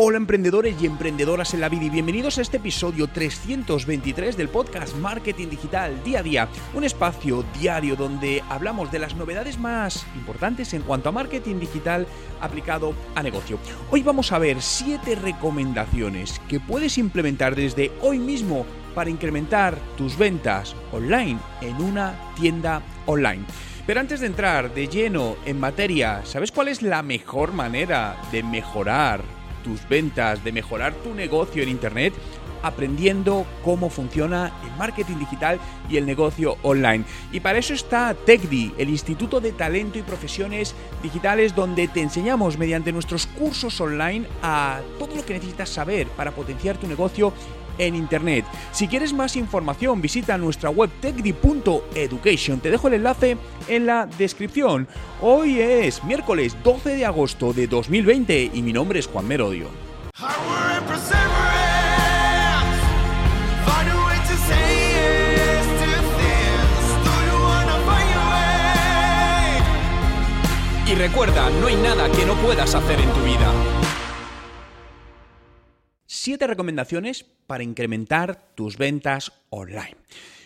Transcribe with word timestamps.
Hola 0.00 0.18
emprendedores 0.18 0.80
y 0.80 0.86
emprendedoras 0.86 1.54
en 1.54 1.60
la 1.60 1.68
vida 1.68 1.86
y 1.86 1.90
bienvenidos 1.90 2.38
a 2.38 2.42
este 2.42 2.58
episodio 2.58 3.08
323 3.08 4.36
del 4.36 4.48
podcast 4.48 4.94
Marketing 4.94 5.48
Digital 5.48 6.04
Día 6.04 6.20
a 6.20 6.22
Día, 6.22 6.48
un 6.72 6.84
espacio 6.84 7.44
diario 7.58 7.96
donde 7.96 8.44
hablamos 8.48 8.92
de 8.92 9.00
las 9.00 9.16
novedades 9.16 9.58
más 9.58 10.06
importantes 10.14 10.72
en 10.72 10.82
cuanto 10.82 11.08
a 11.08 11.12
marketing 11.12 11.58
digital 11.58 12.06
aplicado 12.40 12.94
a 13.16 13.24
negocio. 13.24 13.58
Hoy 13.90 14.04
vamos 14.04 14.30
a 14.30 14.38
ver 14.38 14.62
7 14.62 15.16
recomendaciones 15.16 16.40
que 16.48 16.60
puedes 16.60 16.96
implementar 16.96 17.56
desde 17.56 17.90
hoy 18.00 18.20
mismo 18.20 18.66
para 18.94 19.10
incrementar 19.10 19.76
tus 19.96 20.16
ventas 20.16 20.76
online 20.92 21.40
en 21.60 21.74
una 21.82 22.14
tienda 22.36 22.82
online. 23.06 23.44
Pero 23.84 23.98
antes 23.98 24.20
de 24.20 24.26
entrar 24.26 24.72
de 24.72 24.86
lleno 24.86 25.34
en 25.44 25.58
materia, 25.58 26.20
¿sabes 26.24 26.52
cuál 26.52 26.68
es 26.68 26.82
la 26.82 27.02
mejor 27.02 27.52
manera 27.52 28.16
de 28.30 28.44
mejorar 28.44 29.37
tus 29.68 29.86
ventas, 29.88 30.42
de 30.42 30.50
mejorar 30.50 30.94
tu 30.94 31.14
negocio 31.14 31.62
en 31.62 31.68
Internet, 31.68 32.14
aprendiendo 32.62 33.46
cómo 33.64 33.90
funciona 33.90 34.52
el 34.64 34.76
marketing 34.76 35.18
digital 35.18 35.60
y 35.88 35.96
el 35.96 36.06
negocio 36.06 36.56
online. 36.62 37.04
Y 37.30 37.40
para 37.40 37.58
eso 37.58 37.74
está 37.74 38.14
TechDi, 38.14 38.74
el 38.78 38.88
Instituto 38.88 39.40
de 39.40 39.52
Talento 39.52 39.98
y 39.98 40.02
Profesiones 40.02 40.74
Digitales, 41.02 41.54
donde 41.54 41.86
te 41.86 42.00
enseñamos 42.00 42.58
mediante 42.58 42.92
nuestros 42.92 43.26
cursos 43.26 43.80
online 43.80 44.26
a 44.42 44.80
todo 44.98 45.14
lo 45.14 45.24
que 45.24 45.34
necesitas 45.34 45.68
saber 45.68 46.08
para 46.08 46.32
potenciar 46.32 46.78
tu 46.78 46.86
negocio 46.86 47.32
en 47.78 47.94
Internet. 47.94 48.44
Si 48.72 48.88
quieres 48.88 49.12
más 49.12 49.36
información, 49.36 50.00
visita 50.00 50.36
nuestra 50.36 50.70
web 50.70 50.90
techdi.education. 51.00 52.60
Te 52.60 52.70
dejo 52.70 52.88
el 52.88 52.94
enlace 52.94 53.36
en 53.68 53.86
la 53.86 54.06
descripción. 54.06 54.88
Hoy 55.20 55.60
es 55.60 56.04
miércoles 56.04 56.56
12 56.62 56.96
de 56.96 57.06
agosto 57.06 57.52
de 57.52 57.66
2020 57.66 58.50
y 58.52 58.62
mi 58.62 58.72
nombre 58.72 58.98
es 58.98 59.06
Juan 59.06 59.26
Merodio. 59.26 59.68
Y 70.86 70.94
recuerda, 70.94 71.50
no 71.60 71.66
hay 71.66 71.76
nada 71.76 72.10
que 72.10 72.24
no 72.24 72.34
puedas 72.36 72.74
hacer 72.74 72.98
en 72.98 73.12
tu 73.12 73.20
vida. 73.20 73.77
7 76.18 76.46
recomendaciones 76.48 77.24
para 77.46 77.62
incrementar 77.62 78.54
tus 78.56 78.76
ventas 78.76 79.32
online. 79.50 79.96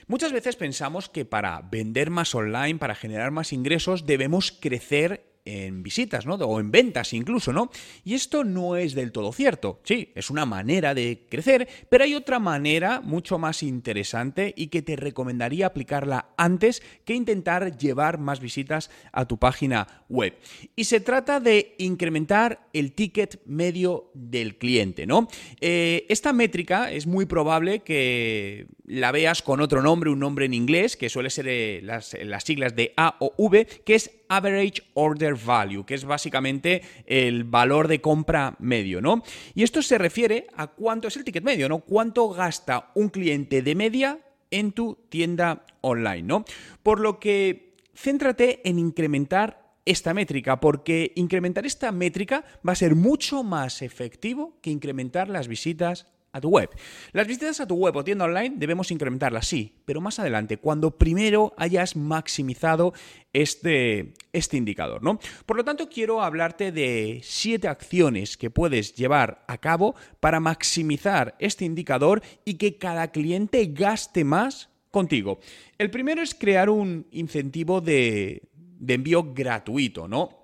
Muchas 0.07 0.31
veces 0.31 0.57
pensamos 0.57 1.09
que 1.09 1.25
para 1.25 1.63
vender 1.63 2.11
más 2.11 2.35
online, 2.35 2.79
para 2.79 2.95
generar 2.95 3.31
más 3.31 3.53
ingresos, 3.55 4.05
debemos 4.05 4.53
crecer 4.53 5.32
en 5.45 5.83
visitas, 5.83 6.27
¿no? 6.27 6.35
O 6.35 6.61
en 6.61 6.71
ventas 6.71 7.13
incluso, 7.13 7.53
¿no? 7.53 7.71
Y 8.05 8.15
esto 8.15 8.45
no 8.45 8.77
es 8.77 8.95
del 8.95 9.13
todo 9.13 9.33
cierto. 9.33 9.81
Sí, 9.85 10.11
es 10.15 10.31
una 10.31 10.47
manera 10.47 10.95
de 10.95 11.27
crecer, 11.29 11.69
pero 11.89 12.05
hay 12.05 12.15
otra 12.15 12.39
manera 12.39 13.01
mucho 13.01 13.39
más 13.39 13.63
interesante 13.63 14.55
y 14.57 14.69
que 14.69 14.83
te 14.83 14.97
recomendaría 14.97 15.67
aplicarla 15.67 16.29
antes 16.37 16.83
que 17.05 17.15
intentar 17.15 17.77
llevar 17.77 18.19
más 18.19 18.41
visitas 18.41 18.91
a 19.13 19.27
tu 19.27 19.39
página 19.39 20.05
web. 20.09 20.37
Y 20.77 20.85
se 20.85 21.01
trata 21.01 21.41
de 21.41 21.75
incrementar 21.79 22.69
el 22.73 22.93
ticket 22.93 23.41
medio 23.47 24.11
del 24.15 24.59
cliente, 24.59 25.07
¿no? 25.07 25.29
Eh, 25.61 26.07
esta 26.09 26.33
métrica 26.33 26.91
es 26.91 27.07
muy 27.07 27.27
probable 27.27 27.81
que 27.81 28.67
la 28.93 29.11
veas 29.11 29.41
con 29.41 29.63
otro 29.63 29.81
nombre, 29.81 30.11
un 30.11 30.19
nombre 30.19 30.45
en 30.45 30.53
inglés, 30.53 30.99
que 30.99 31.09
suele 31.09 31.31
ser 31.31 31.49
eh, 31.49 31.81
las, 31.83 32.15
las 32.23 32.45
siglas 32.45 32.77
de 32.77 32.93
A 32.99 33.17
o 33.21 33.33
V, 33.39 33.65
que 33.87 33.95
es 33.95 34.11
Average 34.29 34.83
Order 34.93 35.35
Value, 35.35 35.87
que 35.87 35.95
es 35.95 36.05
básicamente 36.05 36.83
el 37.07 37.45
valor 37.45 37.89
de 37.89 38.03
compra 38.03 38.55
medio, 38.59 39.01
¿no? 39.01 39.23
Y 39.55 39.63
esto 39.63 39.81
se 39.81 39.97
refiere 39.97 40.47
a 40.57 40.67
cuánto 40.67 41.09
es 41.09 41.17
el 41.17 41.25
ticket 41.25 41.43
medio, 41.43 41.71
¿no? 41.71 41.81
Cuánto 41.81 42.29
gasta 42.29 42.91
un 42.95 43.09
cliente 43.09 43.63
de 43.63 43.75
media 43.75 44.19
en 44.51 44.73
tu 44.73 44.99
tienda 45.09 45.65
online, 45.81 46.23
¿no? 46.25 46.45
Por 46.83 47.01
lo 47.01 47.19
que 47.19 47.77
céntrate 47.95 48.61
en 48.69 48.79
incrementar 48.79 49.73
esta 49.87 50.13
métrica, 50.13 50.61
porque 50.61 51.13
incrementar 51.17 51.65
esta 51.65 51.93
métrica 51.93 52.45
va 52.67 52.73
a 52.73 52.77
ser 52.77 52.95
mucho 52.95 53.43
más 53.43 53.81
efectivo 53.81 54.59
que 54.61 54.71
incrementar 54.71 55.31
las 55.31 55.49
visitas 55.49 56.09
a 56.33 56.41
tu 56.41 56.49
web. 56.49 56.71
Las 57.13 57.27
visitas 57.27 57.61
a 57.61 57.67
tu 57.67 57.75
web 57.75 57.95
o 57.95 58.05
tienda 58.05 58.25
online 58.25 58.55
debemos 58.57 58.91
incrementarlas, 58.91 59.47
sí, 59.47 59.75
pero 59.85 60.01
más 60.01 60.19
adelante, 60.19 60.57
cuando 60.57 60.97
primero 60.97 61.53
hayas 61.59 61.95
maximizado 61.95 62.95
este, 63.33 64.15
este 64.33 64.57
indicador, 64.57 65.03
¿no? 65.03 65.19
Por 65.45 65.57
lo 65.57 65.65
tanto, 65.65 65.89
quiero 65.89 66.23
hablarte 66.23 66.73
de 66.73 67.21
siete 67.23 67.69
acciones 67.69 68.37
que 68.37 68.51
puedes 68.51 68.95
llevar 68.95 69.45
a 69.47 69.59
cabo 69.59 69.95
para 70.21 70.41
maximizar 70.41 71.37
este 71.39 71.65
indicador 71.65 72.23
y 72.45 72.55
que 72.55 72.79
cada 72.79 73.13
cliente 73.13 73.67
gaste 73.67 74.25
más 74.25 74.71
contigo. 74.91 75.39
El 75.79 75.91
primero 75.91 76.23
es 76.23 76.35
crear 76.35 76.71
un 76.71 77.07
incentivo 77.11 77.81
de, 77.81 78.49
de 78.55 78.95
envío 78.95 79.35
gratuito, 79.35 80.09
¿no? 80.09 80.42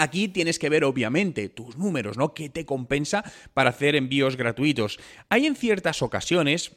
Aquí 0.00 0.28
tienes 0.28 0.58
que 0.58 0.68
ver 0.68 0.84
obviamente 0.84 1.48
tus 1.48 1.76
números, 1.76 2.16
¿no? 2.16 2.32
¿Qué 2.32 2.48
te 2.48 2.64
compensa 2.64 3.24
para 3.52 3.70
hacer 3.70 3.96
envíos 3.96 4.36
gratuitos? 4.36 5.00
Hay 5.28 5.46
en 5.46 5.56
ciertas 5.56 6.02
ocasiones 6.02 6.76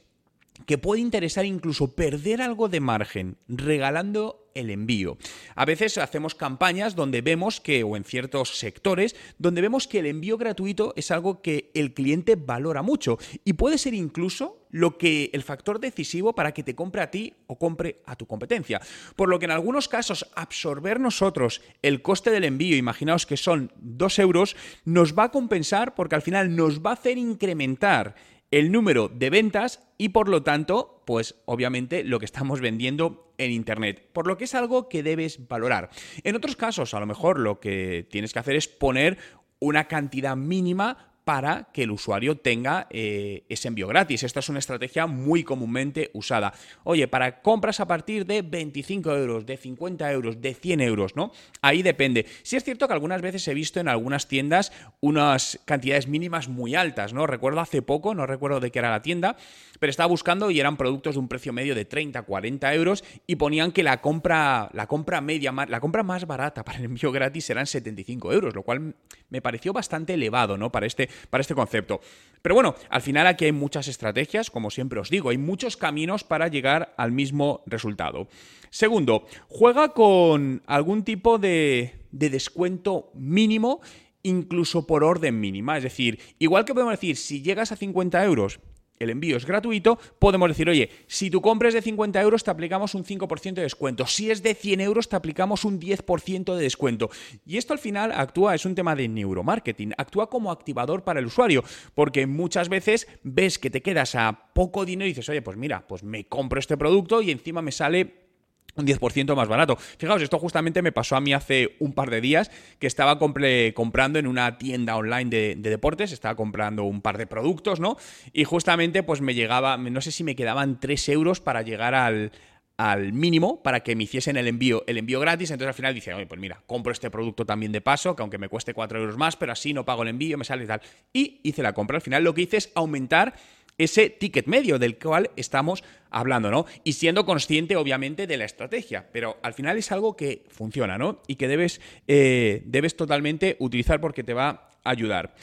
que 0.66 0.78
puede 0.78 1.02
interesar 1.02 1.46
incluso 1.46 1.96
perder 1.96 2.42
algo 2.42 2.70
de 2.70 2.80
margen 2.80 3.38
regalando 3.48 4.50
el 4.54 4.70
envío. 4.70 5.18
A 5.56 5.66
veces 5.66 5.98
hacemos 5.98 6.36
campañas 6.36 6.96
donde 6.96 7.22
vemos 7.22 7.62
que, 7.62 7.84
o 7.84 7.96
en 7.96 8.04
ciertos 8.04 8.60
sectores, 8.60 9.16
donde 9.38 9.62
vemos 9.62 9.88
que 9.88 10.00
el 10.00 10.06
envío 10.06 10.38
gratuito 10.38 10.94
es 10.98 11.12
algo 11.12 11.42
que 11.42 11.72
el 11.74 11.94
cliente 11.94 12.36
valora 12.36 12.82
mucho 12.82 13.18
y 13.46 13.54
puede 13.54 13.78
ser 13.78 13.94
incluso 13.94 14.66
lo 14.70 14.98
que 14.98 15.30
el 15.34 15.44
factor 15.44 15.80
decisivo 15.80 16.34
para 16.34 16.54
que 16.54 16.64
te 16.64 16.76
compre 16.76 17.02
a 17.02 17.12
ti 17.12 17.34
o 17.48 17.58
compre 17.58 18.02
a 18.06 18.16
tu 18.16 18.26
competencia. 18.26 18.82
Por 19.16 19.30
lo 19.30 19.40
que 19.40 19.46
en 19.46 19.52
algunos 19.52 19.88
casos 19.88 20.30
absorber 20.36 21.00
nosotros 21.00 21.62
el 21.82 22.02
coste 22.02 22.32
del 22.32 22.44
envío, 22.44 22.78
imaginaos 22.78 23.26
que 23.26 23.38
son 23.38 23.72
2 23.78 24.20
euros, 24.20 24.56
nos 24.86 25.18
va 25.18 25.26
a 25.26 25.32
compensar 25.32 25.96
porque 25.96 26.16
al 26.16 26.22
final 26.22 26.56
nos 26.56 26.82
va 26.82 26.92
a 26.92 26.96
hacer 26.96 27.18
incrementar 27.18 28.16
el 28.52 28.72
número 28.72 29.08
de 29.08 29.30
ventas 29.30 29.82
y 29.98 30.10
por 30.10 30.28
lo 30.28 30.44
tanto, 30.44 31.04
pues 31.06 31.42
obviamente 31.46 32.04
lo 32.04 32.20
que 32.20 32.26
estamos 32.26 32.60
vendiendo 32.60 33.34
en 33.38 33.52
Internet, 33.52 34.10
por 34.14 34.28
lo 34.28 34.38
que 34.38 34.44
es 34.44 34.56
algo 34.56 34.90
que 34.90 35.04
debes 35.04 35.48
valorar. 35.48 35.90
En 36.24 36.36
otros 36.36 36.56
casos, 36.56 36.94
a 36.94 37.00
lo 37.00 37.06
mejor 37.06 37.40
lo 37.40 37.60
que 37.60 38.06
tienes 38.10 38.34
que 38.34 38.40
hacer 38.40 38.56
es 38.56 38.68
poner 38.68 39.18
una 39.60 39.88
cantidad 39.88 40.36
mínima 40.36 41.11
para 41.32 41.70
que 41.72 41.84
el 41.84 41.92
usuario 41.92 42.36
tenga 42.36 42.88
eh, 42.90 43.46
ese 43.48 43.70
envío 43.70 43.88
gratis. 43.88 44.24
Esta 44.24 44.42
es 44.42 44.50
una 44.50 44.60
estrategia 44.60 45.08
muy 45.08 45.46
comúnmente 45.46 46.12
usada. 46.14 46.54
Oye, 46.84 47.08
para 47.08 47.42
compras 47.42 47.80
a 47.80 47.88
partir 47.88 48.26
de 48.26 48.42
25 48.42 49.16
euros, 49.16 49.46
de 49.46 49.56
50 49.56 50.12
euros, 50.12 50.42
de 50.42 50.54
100 50.54 50.82
euros, 50.82 51.16
¿no? 51.16 51.32
Ahí 51.62 51.84
depende. 51.84 52.26
Sí 52.44 52.58
es 52.58 52.66
cierto 52.66 52.86
que 52.86 52.94
algunas 52.94 53.22
veces 53.22 53.48
he 53.48 53.54
visto 53.54 53.80
en 53.80 53.88
algunas 53.88 54.28
tiendas 54.28 54.74
unas 55.00 55.58
cantidades 55.64 56.10
mínimas 56.10 56.50
muy 56.50 56.76
altas, 56.76 57.14
¿no? 57.14 57.26
Recuerdo 57.28 57.62
hace 57.62 57.82
poco, 57.82 58.14
no 58.14 58.26
recuerdo 58.26 58.60
de 58.60 58.70
qué 58.70 58.80
era 58.80 58.92
la 58.92 59.02
tienda, 59.02 59.38
pero 59.80 59.90
estaba 59.90 60.08
buscando 60.08 60.52
y 60.52 60.60
eran 60.60 60.76
productos 60.76 61.16
de 61.16 61.22
un 61.22 61.30
precio 61.30 61.54
medio 61.54 61.76
de 61.76 61.86
30, 61.86 62.24
40 62.24 62.74
euros 62.74 63.06
y 63.26 63.38
ponían 63.38 63.72
que 63.72 63.84
la 63.84 64.02
compra, 64.02 64.70
la 64.74 64.86
compra 64.88 65.22
media, 65.22 65.54
la 65.54 65.80
compra 65.80 66.04
más 66.04 66.28
barata 66.28 66.66
para 66.66 66.80
el 66.80 66.84
envío 66.84 67.10
gratis 67.10 67.50
eran 67.50 67.68
75 67.68 68.34
euros, 68.34 68.54
lo 68.54 68.64
cual 68.64 68.96
me 69.30 69.42
pareció 69.42 69.72
bastante 69.72 70.16
elevado, 70.16 70.58
¿no? 70.58 70.74
Para 70.74 70.88
este 70.88 71.10
para 71.30 71.42
este 71.42 71.56
concepto. 71.56 72.02
Pero 72.42 72.56
bueno, 72.56 72.76
al 72.90 73.02
final 73.02 73.28
aquí 73.28 73.46
hay 73.46 73.52
muchas 73.52 73.88
estrategias, 73.88 74.50
como 74.50 74.72
siempre 74.72 75.00
os 75.00 75.10
digo, 75.10 75.30
hay 75.30 75.38
muchos 75.38 75.78
caminos 75.78 76.24
para 76.24 76.48
llegar 76.48 76.94
al 76.98 77.12
mismo 77.12 77.62
resultado. 77.68 78.28
Segundo, 78.72 79.28
juega 79.48 79.90
con 79.90 80.64
algún 80.66 81.04
tipo 81.04 81.38
de, 81.38 81.94
de 82.12 82.30
descuento 82.30 83.12
mínimo 83.14 83.82
incluso 84.24 84.86
por 84.86 85.04
orden 85.04 85.40
mínima. 85.40 85.78
Es 85.78 85.84
decir, 85.84 86.20
igual 86.40 86.66
que 86.66 86.74
podemos 86.74 86.94
decir, 86.94 87.18
si 87.18 87.42
llegas 87.42 87.72
a 87.72 87.76
50 87.76 88.24
euros, 88.24 88.60
el 89.04 89.10
envío 89.10 89.38
es 89.38 89.46
gratuito, 89.46 90.00
podemos 90.20 90.50
decir, 90.50 90.70
oye, 90.70 90.90
si 91.08 91.30
tu 91.30 91.42
compra 91.42 91.68
es 91.68 91.74
de 91.74 91.82
50 91.82 92.22
euros, 92.22 92.44
te 92.44 92.52
aplicamos 92.52 92.96
un 92.96 93.04
5% 93.04 93.54
de 93.54 93.62
descuento. 93.62 94.06
Si 94.06 94.32
es 94.32 94.44
de 94.44 94.54
100 94.54 94.82
euros, 94.82 95.10
te 95.10 95.16
aplicamos 95.16 95.66
un 95.66 95.80
10% 95.80 96.56
de 96.56 96.64
descuento. 96.64 97.10
Y 97.46 97.58
esto 97.58 97.74
al 97.74 97.80
final 97.80 98.12
actúa, 98.12 98.56
es 98.56 98.66
un 98.66 98.76
tema 98.76 98.96
de 98.96 99.08
neuromarketing, 99.08 99.94
actúa 99.98 100.30
como 100.30 100.52
activador 100.52 101.04
para 101.04 101.20
el 101.20 101.26
usuario, 101.26 101.64
porque 101.96 102.28
muchas 102.28 102.70
veces 102.70 103.08
ves 103.24 103.60
que 103.60 103.70
te 103.70 103.82
quedas 103.82 104.16
a 104.16 104.52
poco 104.54 104.86
dinero 104.86 105.08
y 105.08 105.12
dices, 105.12 105.30
oye, 105.30 105.42
pues 105.42 105.58
mira, 105.58 105.86
pues 105.88 106.04
me 106.04 106.26
compro 106.26 106.60
este 106.60 106.78
producto 106.78 107.22
y 107.22 107.32
encima 107.32 107.62
me 107.62 107.72
sale 107.72 108.31
un 108.76 108.86
10% 108.86 109.36
más 109.36 109.48
barato. 109.48 109.76
Fijaos, 109.76 110.22
esto 110.22 110.40
justamente 110.40 110.82
me 110.82 110.92
pasó 110.92 111.16
a 111.16 111.22
mí 111.22 111.34
hace 111.34 111.76
un 111.80 111.94
par 111.94 112.10
de 112.10 112.22
días 112.22 112.52
que 112.80 112.88
estaba 112.88 113.20
comprando 113.20 114.20
en 114.20 114.28
una 114.28 114.58
tienda 114.58 114.96
online 114.96 115.30
de, 115.30 115.56
deportes, 115.56 116.12
estaba 116.12 116.36
comprando 116.36 116.84
un 116.84 117.02
par 117.02 117.18
de 117.18 117.28
productos, 117.28 117.80
¿no? 117.80 117.98
Y 118.34 118.44
justamente 118.44 119.04
pues 119.04 119.22
me 119.22 119.34
llegaba, 119.34 119.78
no 119.78 120.02
sé 120.02 120.12
si 120.12 120.24
me 120.24 120.36
quedaban 120.36 120.80
3 120.80 121.10
euros 121.10 121.40
para 121.40 121.62
llegar 121.62 121.96
al, 121.96 122.32
al 122.78 123.14
mínimo 123.14 123.62
para 123.62 123.82
que 123.82 123.96
me 123.96 124.06
hiciesen 124.06 124.38
el 124.38 124.48
envío, 124.48 124.84
el 124.88 124.98
envío 124.98 125.20
gratis. 125.20 125.52
Entonces 125.52 125.70
al 125.70 125.74
final 125.76 125.94
dice, 125.94 126.14
oye, 126.14 126.26
pues 126.26 126.40
mira, 126.40 126.64
compro 126.66 126.92
este 126.92 127.12
producto 127.12 127.46
también 127.46 127.72
de 127.72 127.82
paso, 127.82 128.16
que 128.16 128.24
aunque 128.24 128.38
me 128.38 128.50
cueste 128.50 128.74
4 128.74 129.00
euros 129.00 129.18
más, 129.18 129.36
pero 129.36 129.52
así 129.52 129.74
no 129.74 129.86
pago 129.86 130.04
el 130.04 130.10
envío, 130.10 130.38
me 130.38 130.46
sale 130.46 130.64
y 130.64 130.68
tal. 130.68 130.82
Y 131.14 131.40
hice 131.44 131.62
la 131.62 131.74
compra. 131.74 131.98
Al 131.98 132.02
final 132.02 132.24
lo 132.24 132.34
que 132.34 132.42
hice 132.42 132.58
es 132.58 132.72
aumentar 132.74 133.36
ese 133.84 134.10
ticket 134.10 134.48
medio 134.48 134.80
del 134.80 134.98
cual 134.98 135.32
estamos 135.36 135.84
hablando, 136.10 136.52
¿no? 136.52 136.66
Y 136.84 136.94
siendo 136.94 137.26
consciente, 137.26 137.76
obviamente, 137.76 138.28
de 138.28 138.38
la 138.38 138.46
estrategia, 138.46 139.08
pero 139.12 139.38
al 139.42 139.54
final 139.54 139.78
es 139.78 139.92
algo 139.92 140.16
que 140.16 140.44
funciona, 140.50 140.98
¿no? 140.98 141.22
Y 141.28 141.36
que 141.36 141.48
debes, 141.48 141.82
eh, 142.08 142.62
debes 142.66 142.96
totalmente 142.96 143.56
utilizar 143.60 144.00
porque 144.00 144.24
te 144.24 144.34
va 144.34 144.70
a 144.84 144.90
ayudar. 144.90 145.34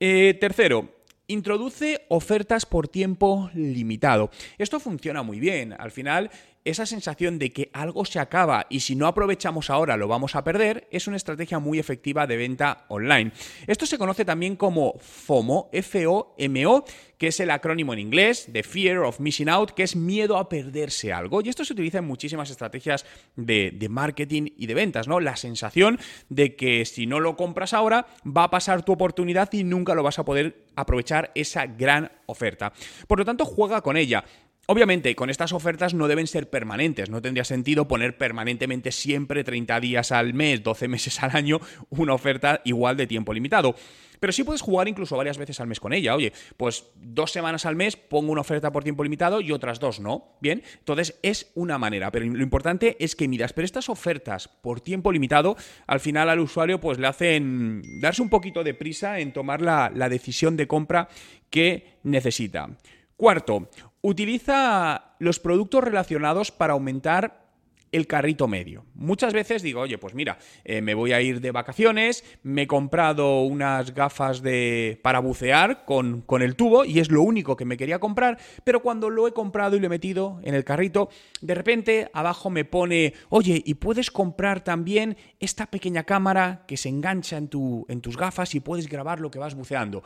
Eh, 0.00 0.36
tercero, 0.40 0.98
Introduce 1.30 2.06
ofertas 2.08 2.64
por 2.64 2.88
tiempo 2.88 3.50
limitado. 3.52 4.30
Esto 4.56 4.80
funciona 4.80 5.22
muy 5.22 5.38
bien. 5.38 5.74
Al 5.78 5.90
final, 5.90 6.30
esa 6.70 6.86
sensación 6.86 7.38
de 7.38 7.52
que 7.52 7.70
algo 7.72 8.04
se 8.04 8.18
acaba 8.18 8.66
y 8.68 8.80
si 8.80 8.94
no 8.94 9.06
aprovechamos 9.06 9.70
ahora 9.70 9.96
lo 9.96 10.08
vamos 10.08 10.34
a 10.34 10.44
perder 10.44 10.86
es 10.90 11.06
una 11.06 11.16
estrategia 11.16 11.58
muy 11.58 11.78
efectiva 11.78 12.26
de 12.26 12.36
venta 12.36 12.84
online. 12.88 13.32
Esto 13.66 13.86
se 13.86 13.98
conoce 13.98 14.24
también 14.24 14.56
como 14.56 14.94
FOMO, 14.98 15.70
F-O-M-O, 15.72 16.84
que 17.16 17.28
es 17.28 17.40
el 17.40 17.50
acrónimo 17.50 17.92
en 17.92 17.98
inglés 17.98 18.52
de 18.52 18.62
Fear 18.62 18.98
of 18.98 19.20
Missing 19.20 19.48
Out, 19.48 19.70
que 19.72 19.82
es 19.82 19.96
miedo 19.96 20.36
a 20.36 20.48
perderse 20.48 21.12
algo. 21.12 21.40
Y 21.42 21.48
esto 21.48 21.64
se 21.64 21.72
utiliza 21.72 21.98
en 21.98 22.06
muchísimas 22.06 22.50
estrategias 22.50 23.04
de, 23.34 23.72
de 23.74 23.88
marketing 23.88 24.50
y 24.56 24.66
de 24.66 24.74
ventas, 24.74 25.08
¿no? 25.08 25.18
La 25.18 25.36
sensación 25.36 25.98
de 26.28 26.54
que 26.54 26.84
si 26.84 27.06
no 27.06 27.18
lo 27.18 27.36
compras 27.36 27.74
ahora 27.74 28.06
va 28.24 28.44
a 28.44 28.50
pasar 28.50 28.84
tu 28.84 28.92
oportunidad 28.92 29.52
y 29.52 29.64
nunca 29.64 29.94
lo 29.94 30.02
vas 30.02 30.18
a 30.18 30.24
poder 30.24 30.66
aprovechar 30.76 31.32
esa 31.34 31.66
gran 31.66 32.12
oferta. 32.26 32.72
Por 33.06 33.18
lo 33.18 33.24
tanto, 33.24 33.44
juega 33.44 33.80
con 33.80 33.96
ella. 33.96 34.24
Obviamente, 34.70 35.14
con 35.14 35.30
estas 35.30 35.54
ofertas 35.54 35.94
no 35.94 36.08
deben 36.08 36.26
ser 36.26 36.50
permanentes, 36.50 37.08
no 37.08 37.22
tendría 37.22 37.44
sentido 37.44 37.88
poner 37.88 38.18
permanentemente 38.18 38.92
siempre 38.92 39.42
30 39.42 39.80
días 39.80 40.12
al 40.12 40.34
mes, 40.34 40.62
12 40.62 40.88
meses 40.88 41.22
al 41.22 41.34
año, 41.34 41.58
una 41.88 42.12
oferta 42.12 42.60
igual 42.66 42.98
de 42.98 43.06
tiempo 43.06 43.32
limitado. 43.32 43.74
Pero 44.20 44.30
sí 44.30 44.44
puedes 44.44 44.60
jugar 44.60 44.86
incluso 44.86 45.16
varias 45.16 45.38
veces 45.38 45.58
al 45.60 45.68
mes 45.68 45.80
con 45.80 45.94
ella. 45.94 46.14
Oye, 46.14 46.34
pues 46.58 46.84
dos 46.96 47.32
semanas 47.32 47.64
al 47.64 47.76
mes 47.76 47.96
pongo 47.96 48.30
una 48.30 48.42
oferta 48.42 48.70
por 48.70 48.84
tiempo 48.84 49.02
limitado 49.02 49.40
y 49.40 49.52
otras 49.52 49.80
dos 49.80 50.00
no. 50.00 50.36
Bien, 50.42 50.62
entonces 50.80 51.18
es 51.22 51.50
una 51.54 51.78
manera, 51.78 52.10
pero 52.10 52.26
lo 52.26 52.42
importante 52.42 53.02
es 53.02 53.16
que 53.16 53.26
miras, 53.26 53.54
pero 53.54 53.64
estas 53.64 53.88
ofertas 53.88 54.48
por 54.48 54.82
tiempo 54.82 55.12
limitado, 55.12 55.56
al 55.86 56.00
final 56.00 56.28
al 56.28 56.40
usuario 56.40 56.78
pues 56.78 56.98
le 56.98 57.06
hacen 57.06 57.80
darse 58.02 58.20
un 58.20 58.28
poquito 58.28 58.62
de 58.62 58.74
prisa 58.74 59.18
en 59.18 59.32
tomar 59.32 59.62
la, 59.62 59.90
la 59.94 60.10
decisión 60.10 60.58
de 60.58 60.68
compra 60.68 61.08
que 61.48 61.94
necesita. 62.02 62.68
Cuarto, 63.16 63.68
utiliza 64.02 65.14
los 65.18 65.38
productos 65.38 65.84
relacionados 65.84 66.50
para 66.50 66.74
aumentar 66.74 67.48
el 67.92 68.06
carrito 68.06 68.48
medio. 68.48 68.84
Muchas 68.94 69.32
veces 69.32 69.62
digo, 69.62 69.80
oye, 69.80 69.98
pues 69.98 70.14
mira, 70.14 70.38
eh, 70.64 70.80
me 70.80 70.94
voy 70.94 71.12
a 71.12 71.20
ir 71.20 71.40
de 71.40 71.50
vacaciones, 71.50 72.24
me 72.42 72.62
he 72.62 72.66
comprado 72.66 73.42
unas 73.42 73.94
gafas 73.94 74.42
de 74.42 75.00
para 75.02 75.20
bucear 75.20 75.84
con, 75.84 76.22
con, 76.22 76.42
el 76.42 76.56
tubo 76.56 76.84
y 76.84 76.98
es 76.98 77.10
lo 77.10 77.22
único 77.22 77.56
que 77.56 77.64
me 77.64 77.76
quería 77.76 77.98
comprar, 77.98 78.38
pero 78.64 78.82
cuando 78.82 79.10
lo 79.10 79.26
he 79.26 79.32
comprado 79.32 79.76
y 79.76 79.80
lo 79.80 79.86
he 79.86 79.90
metido 79.90 80.40
en 80.42 80.54
el 80.54 80.64
carrito, 80.64 81.08
de 81.40 81.54
repente 81.54 82.10
abajo 82.12 82.50
me 82.50 82.64
pone, 82.64 83.14
oye, 83.30 83.62
y 83.64 83.74
puedes 83.74 84.10
comprar 84.10 84.62
también 84.62 85.16
esta 85.40 85.66
pequeña 85.66 86.04
cámara 86.04 86.64
que 86.66 86.76
se 86.76 86.88
engancha 86.88 87.36
en, 87.36 87.48
tu, 87.48 87.86
en 87.88 88.00
tus 88.00 88.16
gafas 88.16 88.54
y 88.54 88.60
puedes 88.60 88.88
grabar 88.88 89.20
lo 89.20 89.30
que 89.30 89.38
vas 89.38 89.54
buceando. 89.54 90.02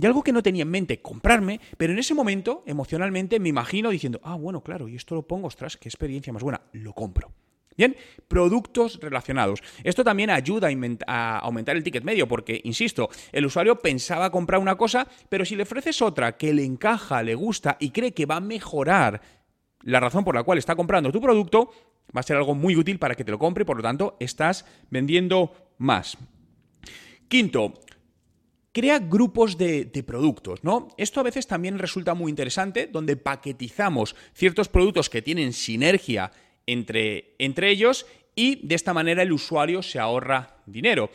Y 0.00 0.06
algo 0.06 0.22
que 0.22 0.32
no 0.32 0.42
tenía 0.42 0.62
en 0.62 0.70
mente 0.70 1.02
comprarme, 1.02 1.60
pero 1.76 1.92
en 1.92 1.98
ese 1.98 2.14
momento, 2.14 2.62
emocionalmente, 2.66 3.38
me 3.38 3.50
imagino 3.50 3.90
diciendo, 3.90 4.20
ah, 4.24 4.36
bueno, 4.36 4.62
claro, 4.62 4.88
y 4.88 4.96
esto 4.96 5.14
lo 5.14 5.26
pongo, 5.26 5.48
ostras, 5.48 5.76
qué 5.76 5.88
experiencia 5.88 6.32
más 6.32 6.42
buena, 6.42 6.62
lo 6.72 6.94
compro. 6.94 7.32
Bien, 7.76 7.96
productos 8.28 8.98
relacionados. 9.00 9.62
Esto 9.82 10.04
también 10.04 10.30
ayuda 10.30 10.68
a, 11.06 11.38
aumentar 11.38 11.76
el 11.76 11.82
ticket 11.82 12.04
medio 12.04 12.28
porque, 12.28 12.60
insisto, 12.64 13.08
el 13.32 13.46
usuario 13.46 13.78
pensaba 13.78 14.30
comprar 14.30 14.60
una 14.60 14.76
cosa, 14.76 15.06
pero 15.28 15.44
si 15.44 15.56
le 15.56 15.62
ofreces 15.62 16.02
otra 16.02 16.36
que 16.36 16.52
le 16.52 16.64
encaja, 16.64 17.22
le 17.22 17.34
gusta 17.34 17.76
y 17.80 17.90
cree 17.90 18.12
que 18.12 18.26
va 18.26 18.36
a 18.36 18.40
mejorar 18.40 19.20
la 19.82 20.00
razón 20.00 20.24
por 20.24 20.34
la 20.34 20.42
cual 20.42 20.58
está 20.58 20.76
comprando 20.76 21.10
tu 21.10 21.20
producto, 21.20 21.70
va 22.14 22.20
a 22.20 22.22
ser 22.22 22.36
algo 22.36 22.54
muy 22.54 22.76
útil 22.76 22.98
para 22.98 23.14
que 23.14 23.24
te 23.24 23.32
lo 23.32 23.38
compre 23.38 23.62
y 23.62 23.64
por 23.66 23.76
lo 23.76 23.82
tanto 23.82 24.16
estás 24.20 24.66
vendiendo 24.90 25.72
más. 25.78 26.18
Quinto, 27.28 27.74
crea 28.72 28.98
grupos 28.98 29.58
de, 29.58 29.86
productos, 30.06 30.64
¿no? 30.64 30.88
Esto 30.96 31.20
a 31.20 31.24
veces 31.24 31.46
también 31.46 31.78
resulta 31.78 32.14
muy 32.14 32.30
interesante, 32.30 32.86
donde 32.86 33.16
paquetizamos 33.16 34.16
ciertos 34.34 34.68
productos 34.68 35.10
que 35.10 35.22
tienen 35.22 35.52
sinergia 35.52 36.32
entre, 36.66 37.34
entre 37.38 37.70
ellos 37.70 38.06
y 38.34 38.66
de 38.66 38.74
esta 38.74 38.94
manera 38.94 39.22
el 39.22 39.32
usuario 39.32 39.82
se 39.82 39.98
ahorra 39.98 40.56
dinero. 40.66 41.10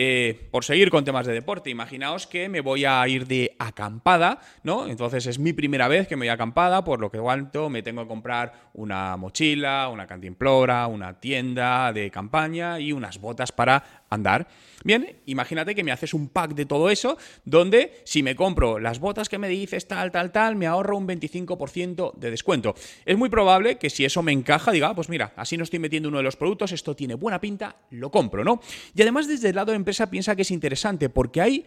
Eh, 0.00 0.46
por 0.52 0.64
seguir 0.64 0.90
con 0.90 1.04
temas 1.04 1.26
de 1.26 1.32
deporte, 1.32 1.70
imaginaos 1.70 2.28
que 2.28 2.48
me 2.48 2.60
voy 2.60 2.84
a 2.84 3.08
ir 3.08 3.26
de 3.26 3.56
acampada, 3.58 4.38
¿no? 4.62 4.86
Entonces 4.86 5.26
es 5.26 5.40
mi 5.40 5.52
primera 5.52 5.88
vez 5.88 6.06
que 6.06 6.14
me 6.14 6.20
voy 6.20 6.28
a 6.28 6.34
acampada, 6.34 6.84
por 6.84 7.00
lo 7.00 7.10
que 7.10 7.18
cuanto 7.18 7.68
me 7.68 7.82
tengo 7.82 8.02
que 8.02 8.08
comprar 8.08 8.70
una 8.74 9.16
mochila, 9.16 9.88
una 9.88 10.06
cantimplora, 10.06 10.86
una 10.86 11.18
tienda 11.18 11.92
de 11.92 12.12
campaña 12.12 12.78
y 12.78 12.92
unas 12.92 13.18
botas 13.20 13.50
para 13.50 14.06
andar. 14.08 14.46
Bien, 14.84 15.20
imagínate 15.26 15.74
que 15.74 15.82
me 15.82 15.90
haces 15.90 16.14
un 16.14 16.28
pack 16.28 16.54
de 16.54 16.64
todo 16.64 16.90
eso, 16.90 17.18
donde 17.44 18.00
si 18.04 18.22
me 18.22 18.36
compro 18.36 18.78
las 18.78 19.00
botas 19.00 19.28
que 19.28 19.38
me 19.38 19.48
dices 19.48 19.88
tal, 19.88 20.12
tal, 20.12 20.30
tal, 20.30 20.54
me 20.54 20.66
ahorro 20.66 20.96
un 20.96 21.08
25% 21.08 22.14
de 22.14 22.30
descuento. 22.30 22.76
Es 23.04 23.18
muy 23.18 23.28
probable 23.28 23.78
que 23.78 23.90
si 23.90 24.04
eso 24.04 24.22
me 24.22 24.30
encaja, 24.30 24.70
diga, 24.70 24.90
ah, 24.90 24.94
pues 24.94 25.08
mira, 25.08 25.32
así 25.34 25.56
no 25.56 25.64
estoy 25.64 25.80
metiendo 25.80 26.08
uno 26.08 26.18
de 26.18 26.24
los 26.24 26.36
productos, 26.36 26.70
esto 26.70 26.94
tiene 26.94 27.14
buena 27.14 27.40
pinta, 27.40 27.76
lo 27.90 28.12
compro, 28.12 28.44
¿no? 28.44 28.60
Y 28.94 29.02
además 29.02 29.26
desde 29.26 29.48
el 29.48 29.56
lado 29.56 29.72
de 29.72 29.76
piensa 30.10 30.36
que 30.36 30.42
es 30.42 30.50
interesante, 30.50 31.08
porque 31.08 31.40
hay 31.40 31.64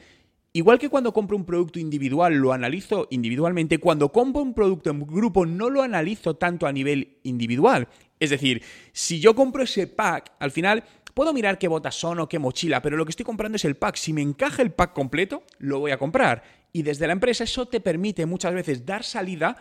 Igual 0.54 0.80
que 0.80 0.90
cuando 0.90 1.14
compro 1.14 1.38
un 1.38 1.46
producto 1.46 1.80
individual 1.80 2.34
lo 2.34 2.52
analizo 2.52 3.08
individualmente, 3.10 3.78
cuando 3.78 4.12
compro 4.12 4.42
un 4.42 4.54
producto 4.54 4.90
en 4.90 5.00
grupo 5.08 5.46
no 5.46 5.70
lo 5.70 5.82
analizo 5.82 6.36
tanto 6.36 6.68
a 6.68 6.74
nivel 6.74 7.20
individual. 7.24 7.88
Es 8.20 8.32
decir, 8.32 8.62
si 8.92 9.22
yo 9.22 9.34
compro 9.34 9.64
ese 9.64 9.88
pack, 9.88 10.34
al 10.40 10.52
final 10.52 10.84
Puedo 11.14 11.34
mirar 11.34 11.58
qué 11.58 11.68
botas 11.68 11.96
son 11.96 12.20
o 12.20 12.30
qué 12.30 12.40
mochila, 12.40 12.82
pero 12.82 12.96
lo 12.96 13.06
que 13.06 13.10
estoy 13.10 13.26
comprando 13.26 13.58
es 13.58 13.66
el 13.66 13.76
pack. 13.76 13.96
Si 13.96 14.14
me 14.14 14.22
encaja 14.22 14.62
el 14.62 14.72
pack 14.72 14.94
completo, 14.94 15.44
lo 15.60 15.80
voy 15.80 15.92
a 15.92 15.98
comprar. 15.98 16.44
Y 16.72 16.84
desde 16.84 17.08
la 17.08 17.14
empresa 17.14 17.44
eso 17.44 17.68
te 17.68 17.82
permite 17.82 18.26
muchas 18.26 18.54
veces 18.54 18.86
dar 18.86 19.04
salida 19.04 19.58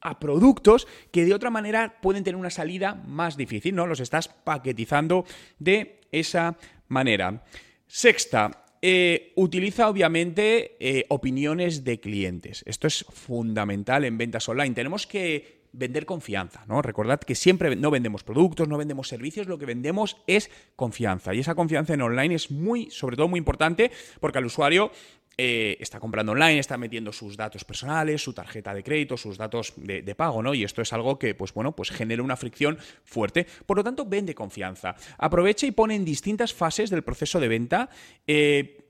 a 0.00 0.18
productos 0.18 0.86
que 1.10 1.24
de 1.24 1.34
otra 1.34 1.50
manera 1.50 2.00
pueden 2.00 2.24
tener 2.24 2.36
una 2.36 2.50
salida 2.50 2.94
más 3.06 3.36
difícil, 3.36 3.74
¿no? 3.74 3.86
Los 3.86 4.00
estás 4.00 4.28
paquetizando 4.28 5.24
de 5.58 6.00
esa 6.10 6.56
manera. 6.88 7.44
Sexta, 7.86 8.64
eh, 8.82 9.32
utiliza 9.36 9.88
obviamente 9.88 10.76
eh, 10.78 11.06
opiniones 11.08 11.84
de 11.84 12.00
clientes. 12.00 12.62
Esto 12.66 12.86
es 12.86 13.04
fundamental 13.08 14.04
en 14.04 14.18
ventas 14.18 14.48
online. 14.48 14.74
Tenemos 14.74 15.06
que 15.06 15.64
vender 15.72 16.06
confianza, 16.06 16.64
¿no? 16.66 16.82
Recordad 16.82 17.20
que 17.20 17.34
siempre 17.34 17.74
no 17.76 17.90
vendemos 17.90 18.22
productos, 18.22 18.68
no 18.68 18.78
vendemos 18.78 19.08
servicios, 19.08 19.46
lo 19.46 19.58
que 19.58 19.66
vendemos 19.66 20.18
es 20.26 20.50
confianza. 20.76 21.34
Y 21.34 21.40
esa 21.40 21.54
confianza 21.54 21.94
en 21.94 22.02
online 22.02 22.34
es 22.34 22.50
muy, 22.50 22.90
sobre 22.90 23.16
todo 23.16 23.28
muy 23.28 23.38
importante, 23.38 23.90
porque 24.20 24.38
al 24.38 24.46
usuario 24.46 24.92
eh, 25.36 25.76
está 25.80 26.00
comprando 26.00 26.32
online, 26.32 26.58
está 26.58 26.76
metiendo 26.76 27.12
sus 27.12 27.36
datos 27.36 27.64
personales, 27.64 28.22
su 28.22 28.32
tarjeta 28.32 28.72
de 28.74 28.82
crédito, 28.82 29.16
sus 29.16 29.36
datos 29.36 29.72
de, 29.76 30.14
pago, 30.14 30.42
¿no? 30.42 30.54
Y 30.54 30.64
esto 30.64 30.82
es 30.82 30.92
algo 30.92 31.18
que, 31.18 31.34
pues 31.34 31.52
bueno, 31.52 31.74
pues 31.74 31.90
genera 31.90 32.22
una 32.22 32.36
fricción 32.36 32.78
fuerte. 33.04 33.46
Por 33.66 33.76
lo 33.76 33.84
tanto, 33.84 34.04
vende 34.04 34.34
confianza. 34.34 34.94
Aprovecha 35.18 35.66
y 35.66 35.72
pone 35.72 35.96
en 35.96 36.04
distintas 36.04 36.54
fases 36.54 36.90
del 36.90 37.02
proceso 37.02 37.40
de 37.40 37.48
venta. 37.48 37.88
Eh, 38.26 38.83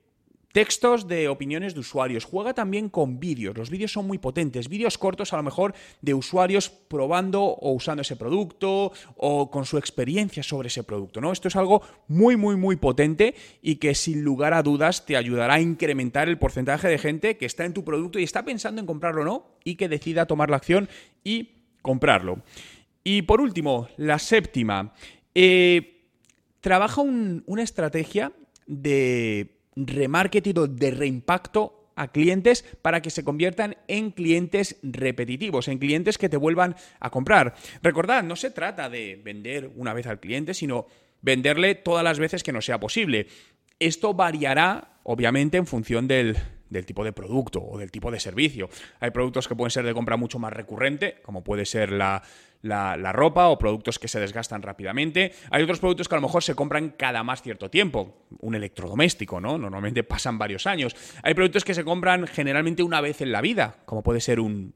Textos 0.55 1.09
de 1.09 1.27
opiniones 1.27 1.73
de 1.73 1.81
usuarios. 1.81 2.23
Juega 2.23 2.53
también 2.53 2.87
con 2.87 3.19
vídeos. 3.19 3.57
Los 3.57 3.69
vídeos 3.69 3.91
son 3.91 4.07
muy 4.07 4.19
potentes. 4.19 4.69
Vídeos 4.69 4.97
cortos 4.97 5.33
a 5.33 5.35
lo 5.35 5.43
mejor 5.43 5.73
de 6.01 6.13
usuarios 6.13 6.69
probando 6.69 7.43
o 7.43 7.73
usando 7.73 8.03
ese 8.03 8.15
producto 8.15 8.93
o 9.17 9.51
con 9.51 9.65
su 9.65 9.77
experiencia 9.77 10.43
sobre 10.43 10.69
ese 10.69 10.85
producto. 10.85 11.19
¿no? 11.19 11.33
Esto 11.33 11.49
es 11.49 11.57
algo 11.57 11.81
muy, 12.07 12.37
muy, 12.37 12.55
muy 12.55 12.77
potente 12.77 13.35
y 13.61 13.75
que 13.75 13.93
sin 13.95 14.23
lugar 14.23 14.53
a 14.53 14.63
dudas 14.63 15.05
te 15.05 15.17
ayudará 15.17 15.55
a 15.55 15.59
incrementar 15.59 16.29
el 16.29 16.37
porcentaje 16.37 16.87
de 16.87 16.99
gente 16.99 17.35
que 17.35 17.45
está 17.45 17.65
en 17.65 17.73
tu 17.73 17.83
producto 17.83 18.17
y 18.17 18.23
está 18.23 18.45
pensando 18.45 18.79
en 18.79 18.87
comprarlo 18.87 19.23
o 19.23 19.25
no 19.25 19.57
y 19.65 19.75
que 19.75 19.89
decida 19.89 20.25
tomar 20.25 20.49
la 20.49 20.55
acción 20.55 20.87
y 21.21 21.49
comprarlo. 21.81 22.43
Y 23.03 23.23
por 23.23 23.41
último, 23.41 23.89
la 23.97 24.19
séptima. 24.19 24.93
Eh, 25.33 26.05
trabaja 26.61 27.01
una 27.01 27.61
estrategia 27.61 28.31
de 28.67 29.54
remarketing 29.75 30.75
de 30.75 30.91
reimpacto 30.91 31.91
a 31.95 32.09
clientes 32.09 32.65
para 32.81 33.01
que 33.01 33.09
se 33.09 33.23
conviertan 33.23 33.77
en 33.87 34.11
clientes 34.11 34.77
repetitivos, 34.83 35.67
en 35.67 35.79
clientes 35.79 36.17
que 36.17 36.29
te 36.29 36.37
vuelvan 36.37 36.75
a 36.99 37.09
comprar. 37.09 37.55
Recordad, 37.81 38.23
no 38.23 38.35
se 38.35 38.51
trata 38.51 38.89
de 38.89 39.19
vender 39.23 39.71
una 39.75 39.93
vez 39.93 40.07
al 40.07 40.19
cliente, 40.19 40.53
sino 40.53 40.87
venderle 41.21 41.75
todas 41.75 42.03
las 42.03 42.19
veces 42.19 42.43
que 42.43 42.51
no 42.51 42.61
sea 42.61 42.79
posible. 42.79 43.27
Esto 43.79 44.13
variará, 44.13 44.99
obviamente, 45.03 45.57
en 45.57 45.67
función 45.67 46.07
del, 46.07 46.37
del 46.69 46.85
tipo 46.85 47.03
de 47.03 47.13
producto 47.13 47.61
o 47.63 47.77
del 47.77 47.91
tipo 47.91 48.11
de 48.11 48.19
servicio. 48.19 48.69
Hay 48.99 49.11
productos 49.11 49.47
que 49.47 49.55
pueden 49.55 49.71
ser 49.71 49.85
de 49.85 49.93
compra 49.93 50.17
mucho 50.17 50.39
más 50.39 50.53
recurrente, 50.53 51.19
como 51.21 51.43
puede 51.43 51.65
ser 51.65 51.91
la, 51.91 52.21
la, 52.65 53.13
ropa 53.13 53.47
o 53.49 53.57
productos 53.57 53.99
que 53.99 54.07
se 54.07 54.19
desgastan 54.19 54.61
rápidamente. 54.61 55.33
Hay 55.51 55.63
otros 55.63 55.79
productos 55.79 56.07
que 56.07 56.15
a 56.15 56.17
lo 56.17 56.23
mejor 56.23 56.43
se 56.43 56.55
compran 56.55 56.91
cada 56.91 57.23
más 57.23 57.41
cierto 57.41 57.69
tiempo. 57.69 58.25
Un 58.39 58.55
electrodoméstico, 58.55 59.39
¿no? 59.39 59.57
Normalmente 59.57 60.03
pasan 60.03 60.37
varios 60.37 60.65
años. 60.67 60.95
Hay 61.23 61.33
productos 61.33 61.63
que 61.63 61.73
se 61.73 61.83
compran 61.83 62.27
generalmente 62.27 62.83
una 62.83 63.01
vez 63.01 63.21
en 63.21 63.31
la 63.31 63.41
vida, 63.41 63.77
como 63.85 64.03
puede 64.03 64.21
ser 64.21 64.39
un, 64.39 64.73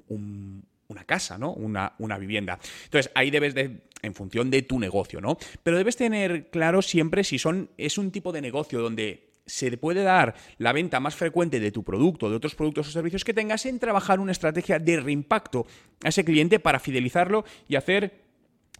una 0.87 1.03
casa, 1.05 1.37
¿no? 1.37 1.53
Una, 1.53 1.93
una, 1.99 2.17
vivienda. 2.17 2.59
Entonces, 2.85 3.11
ahí 3.15 3.31
debes 3.31 3.55
de, 3.55 3.81
en 4.01 4.13
función 4.13 4.49
de 4.49 4.61
tu 4.61 4.79
negocio, 4.79 5.21
¿no? 5.21 5.37
Pero 5.63 5.77
debes 5.77 5.97
tener 5.97 6.49
claro 6.49 6.81
siempre 6.81 7.23
si 7.23 7.39
son, 7.39 7.69
es 7.77 7.97
un 7.97 8.11
tipo 8.11 8.31
de 8.31 8.41
negocio 8.41 8.81
donde 8.81 9.28
se 9.49 9.75
puede 9.77 10.03
dar 10.03 10.35
la 10.57 10.71
venta 10.71 10.99
más 10.99 11.15
frecuente 11.15 11.59
de 11.59 11.71
tu 11.71 11.83
producto, 11.83 12.29
de 12.29 12.35
otros 12.35 12.55
productos 12.55 12.87
o 12.87 12.91
servicios 12.91 13.23
que 13.23 13.33
tengas, 13.33 13.65
en 13.65 13.79
trabajar 13.79 14.19
una 14.19 14.31
estrategia 14.31 14.79
de 14.79 14.99
reimpacto 14.99 15.65
a 16.03 16.09
ese 16.09 16.23
cliente 16.23 16.59
para 16.59 16.79
fidelizarlo 16.79 17.43
y 17.67 17.75
hacer 17.75 18.21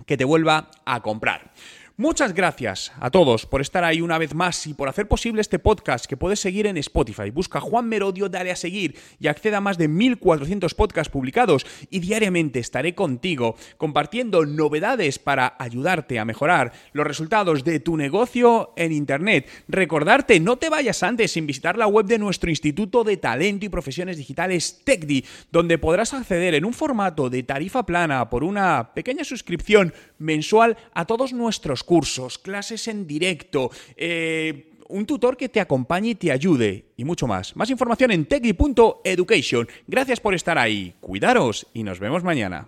que 0.06 0.18
te 0.18 0.26
vuelva 0.26 0.72
a 0.86 1.02
comprar. 1.02 1.52
Muchas 2.00 2.34
gracias 2.34 2.94
a 3.01 3.12
todos 3.12 3.46
por 3.46 3.60
estar 3.60 3.84
ahí 3.84 4.00
una 4.00 4.18
vez 4.18 4.34
más 4.34 4.65
y 4.68 4.74
por 4.74 4.88
hacer 4.88 5.10
posible 5.10 5.41
este 5.41 5.60
podcast 5.60 6.06
que 6.06 6.15
puedes 6.15 6.39
seguir 6.39 6.65
en 6.65 6.77
Spotify. 6.77 7.29
Busca 7.29 7.60
Juan 7.60 7.89
Merodio, 7.89 8.29
dale 8.29 8.51
a 8.51 8.56
seguir 8.56 8.96
y 9.20 9.27
acceda 9.27 9.58
a 9.58 9.60
más 9.60 9.77
de 9.77 9.89
1400 9.89 10.75
podcasts 10.75 11.12
publicados 11.12 11.65
y 11.89 12.00
diariamente 12.00 12.60
estaré 12.60 12.96
contigo 12.96 13.58
compartiendo 13.75 14.46
novedades 14.46 15.20
para 15.20 15.58
ayudarte 15.60 16.20
a 16.20 16.24
mejorar 16.24 16.72
los 16.94 17.06
resultados 17.06 17.65
de 17.65 17.82
tu 17.82 17.98
negocio 17.98 18.72
en 18.77 18.94
Internet. 18.94 19.50
Recordarte, 19.68 20.39
no 20.39 20.56
te 20.56 20.70
vayas 20.70 21.03
antes 21.03 21.34
sin 21.34 21.48
visitar 21.48 21.77
la 21.77 21.88
web 21.88 22.06
de 22.06 22.18
nuestro 22.18 22.50
Instituto 22.50 23.03
de 23.03 23.18
Talento 23.18 23.65
y 23.65 23.70
Profesiones 23.70 24.15
Digitales 24.15 24.84
TECDI, 24.86 25.25
donde 25.51 25.77
podrás 25.77 26.13
acceder 26.13 26.53
en 26.53 26.63
un 26.63 26.72
formato 26.72 27.29
de 27.29 27.44
tarifa 27.44 27.86
plana 27.86 28.29
por 28.29 28.46
una 28.46 28.94
pequeña 28.94 29.25
suscripción 29.25 29.94
mensual 30.18 30.77
a 30.94 31.03
todos 31.03 31.34
nuestros 31.34 31.84
cursos, 31.89 32.38
clases 32.38 32.88
en 32.88 33.08
directo, 33.08 33.72
eh, 33.98 34.74
un 34.89 35.08
tutor 35.08 35.36
que 35.36 35.50
te 35.50 35.60
acompañe 35.60 36.12
y 36.12 36.15
te 36.15 36.31
ayude 36.31 36.86
y 36.96 37.03
mucho 37.03 37.25
más. 37.25 37.55
Más 37.55 37.72
información 37.72 38.12
en 38.12 38.25
techdi.education. 38.25 39.67
Gracias 39.88 40.19
por 40.19 40.36
estar 40.36 40.60
ahí, 40.60 40.93
cuidaros 41.00 41.65
y 41.74 41.81
nos 41.81 42.00
vemos 42.00 42.24
mañana. 42.24 42.67